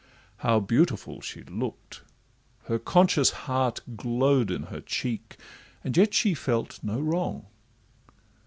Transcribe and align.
How 0.37 0.59
beautiful 0.59 1.21
she 1.21 1.43
look'd! 1.43 2.01
her 2.63 2.79
conscious 2.79 3.29
heart 3.45 3.81
Glow'd 3.95 4.49
in 4.49 4.63
her 4.63 4.81
cheek, 4.81 5.37
and 5.83 5.95
yet 5.95 6.15
she 6.15 6.33
felt 6.33 6.79
no 6.83 6.99
wrong. 6.99 7.45